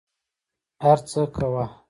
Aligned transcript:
هر 0.83 0.97
څه 1.09 1.21
کوه. 1.35 1.65